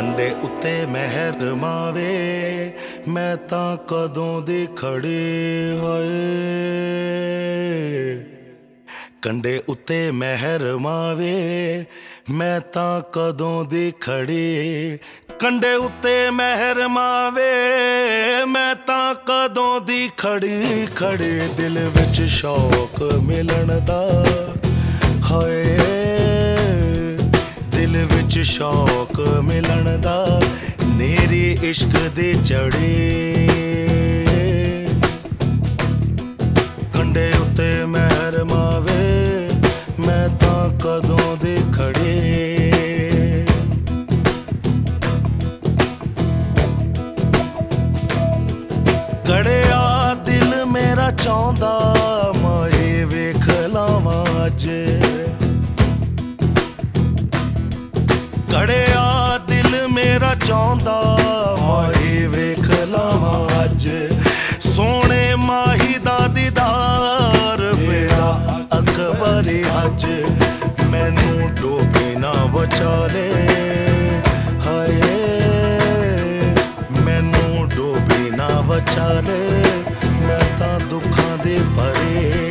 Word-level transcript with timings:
ਕੰਡੇ 0.00 0.30
ਉੱਤੇ 0.42 0.86
ਮਹਿਰ 0.86 1.54
ਮਾਵੇ 1.54 2.12
ਮੈਂ 3.08 3.36
ਤਾਂ 3.36 3.76
ਕਦੋਂ 3.88 4.42
ਦੀ 4.42 4.68
ਖੜੀ 4.76 5.78
ਹੋਏ। 5.80 6.08
ਕੰਡੇ 9.22 9.62
ਉੱਤੇ 9.68 10.10
ਮਹਿਰ 10.10 10.76
ਮਾਵੇ 10.76 11.84
ਮੈਂ 12.30 12.60
ਤਾਂ 12.60 13.00
ਕਦੋਂ 13.12 13.64
ਦੀ 13.64 13.92
ਖੜੀ। 14.00 14.98
ਕੰਡੇ 15.40 15.74
ਉੱਤੇ 15.74 16.30
ਮਹਿਰ 16.30 16.88
ਮਾਵੇ 16.88 17.50
ਮੈਂ 18.48 18.74
ਤਾਂ 18.74 19.14
ਕਦੋਂ 19.26 19.80
ਦੀ 19.80 20.10
ਖੜੀ। 20.16 20.86
ਖੜੇ 20.96 21.48
ਦਿਲ 21.56 21.78
ਵਿੱਚ 21.78 22.22
ਸ਼ੌਕ 22.22 23.02
ਮਿਲਣ 23.02 23.80
ਦਾ 23.80 24.26
ਹਾਏ। 25.30 25.78
ਦਿਲ 27.92 28.06
ਵਿੱਚ 28.06 28.38
ਸ਼ੌਕ 28.38 29.20
ਮਿਲਣ 29.44 29.98
ਦਾ, 30.00 30.40
ਨੇਰੀ 30.96 31.58
ਇਸ਼ਕ 31.62 31.96
ਦੇ 32.16 32.34
ਚੜੇ। 32.44 33.48
ਕੰਡੇ 36.94 37.32
ਉੱਤੇ 37.40 37.84
ਮਹਿਰ 37.84 38.44
ਮਾਵੇ, 38.44 39.50
ਮੈਂ 40.06 40.28
ਤਾਂ 40.28 40.68
ਕਦੋਂ 40.78 41.36
ਦੇ 41.36 41.56
ਖੜੇ। 41.76 42.20
ਕੜਿਆ 49.28 50.14
ਦਿਲ 50.24 50.64
ਮੇਰਾ 50.64 51.10
ਚਾਹੁੰਦਾ 51.10 52.32
ਮਾਏ 52.42 53.04
ਵੇਖ 53.04 53.48
ਲਾਵਾਂ 53.74 54.46
ਅੱਜ। 54.46 54.70
ਚਾਹੁੰਦਾ 60.50 61.16
ਮਾਏ 61.60 62.26
ਵੇਖ 62.26 62.70
ਲਾਵਾਂ 62.88 63.64
ਅੱਜ। 63.64 63.88
ਸੋਹਣੇ 64.60 65.34
ਮਾਹੀ 65.34 65.98
ਦਾ 65.98 66.18
ਦੀਦਾਰ, 66.26 67.74
ਮੇਰਾ 67.78 68.40
ਅਕਬਰ 68.78 69.44
ਅੱਜ। 69.84 70.06
ਮੈਨੂੰ 70.90 71.54
ਡੋਬੇ 71.62 72.16
ਨਾ 72.16 72.32
ਵਿਚਾਲੇ 72.32 73.32
ਹਾਏ। 74.66 75.02
ਮੈਨੂੰ 77.00 77.68
ਡੋਬੇ 77.76 78.36
ਨਾ 78.36 78.48
ਵਿਚਾਲੇ 78.60 79.64
ਮੈਂ 80.20 80.58
ਤਾਂ 80.58 80.80
ਦੁੱਖਾਂ 80.80 81.38
ਦੇ 81.38 81.58
ਭਰੇ। 81.76 82.49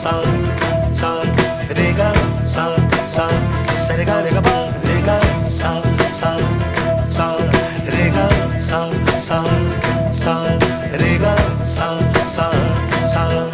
사 0.00 0.10
사, 0.94 1.22
내가 1.74 2.10
사 2.42 2.74
사, 3.06 3.28
세레가 3.76 4.22
내가 4.22 4.40
봐 4.40 4.50
내가 4.82 5.20
사 5.44 5.82
사, 6.08 6.38
사 7.06 7.36
내가 7.84 8.26
사 8.56 8.88
사, 9.18 9.44
사 10.10 10.58
내가 10.96 11.36
사 11.62 11.98
사, 12.28 12.50
사 13.06 13.50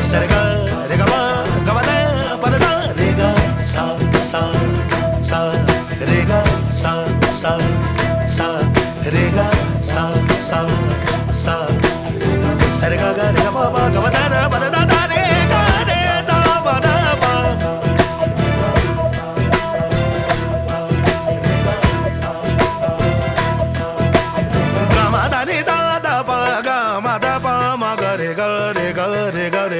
세레가 0.00 0.88
내가 0.88 1.04
봐 1.04 1.44
가만해 1.66 2.40
바다다 2.40 2.94
내가 2.94 3.34
사 3.58 3.94
사, 4.22 4.50
사 5.20 5.52
내가 6.06 6.42
사 6.70 7.04
사. 7.28 8.03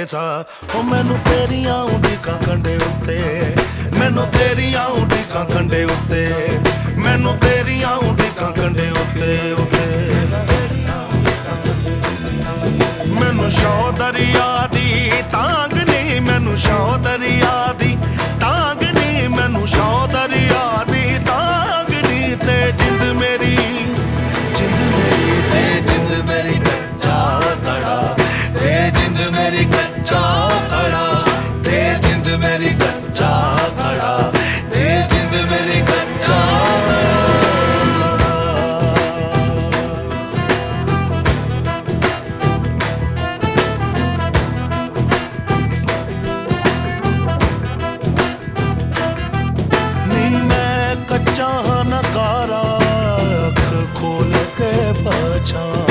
Re 0.04 0.10
ga 0.10 0.18
re 0.18 0.44
sa 0.44 0.78
ਉਹ 0.78 0.82
ਮੈਨੂੰ 0.82 1.18
ਤੇਰੀਆਂ 1.18 1.82
ਉਡੀਕਾਂ 1.82 2.38
ਕੰਡੇ 2.46 2.76
ਉੱਤੇ। 2.76 3.42
ਮੈਨੂੰ 3.98 4.26
ਤੇਰੀਆਂ 4.26 4.86
ਉਡੀਕਾਂ 4.86 5.44
ਕੰਡੇ 5.44 5.84
ਉੱਤੇ। 5.84 6.34
ਮੈਨੂੰ 6.96 7.38
ਤੇਰੀਆਂ 7.38 7.96
ਉਡੀਕਾਂ 7.96 8.52
ਕੰਡੇ 8.52 8.90
ਉੱਤੇ 8.90 9.54
ਉੱਤੇ। 9.58 10.14
ਮੈਨੂੰ 13.20 13.50
ਸ਼ੌ 13.50 13.92
ਦਰਿਆ 13.92 14.68
ਦੀ 14.72 15.12
ਤਾਂਗ 15.32 15.74
ਨਹੀਂ 15.74 16.20
ਮੈਨੂੰ 16.20 16.58
ਸ਼ੌ 16.58 16.96
Oh. 55.56 55.83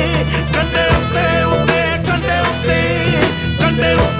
ਉੱਤੇ 0.00 0.24
ਕੰਡੇ 0.54 0.84
ਉੱਤੇ 0.88 1.42
ਉੱਤੇ 1.44 1.80
ਕੰਡੇ 2.06 2.38
ਉੱਤੇ 2.40 2.80
ਕੰਡੇ 3.60 3.92
ਉੱਤੇ 3.94 4.19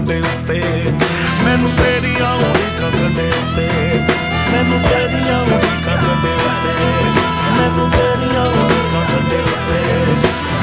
ਕੰਡੇ 0.00 0.20
ਉੱਤੇ। 0.20 0.62
ਮੈਨੂੰ 1.44 1.70
ਤੇਰੀਆਂ 1.70 2.34
ਉਡੀਕਾਂ 2.34 2.90
ਕੰਡੇ 2.90 3.28
ਉੱਤੇ। 3.28 3.68
ਮੈਨੂੰ 4.52 4.80
ਤੇਰੀਆਂ 4.82 5.42
ਉਡੀਕਾਂ 5.42 5.96
ਕੰਡੇ 5.96 6.32
ਉੱਤੇ। 6.32 6.74
ਮੈਨੂੰ 7.56 7.90
ਤੇਰੀਆਂ 7.90 8.42
ਉਡੀਕਾਂ 8.42 9.04
ਕੰਡੇ 9.04 9.36
ਉੱਤੇ। 9.36 9.80